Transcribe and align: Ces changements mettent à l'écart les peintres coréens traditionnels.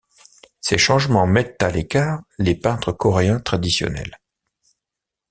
Ces 0.61 0.79
changements 0.79 1.27
mettent 1.27 1.61
à 1.61 1.69
l'écart 1.69 2.23
les 2.39 2.55
peintres 2.55 2.91
coréens 2.91 3.39
traditionnels. 3.39 4.17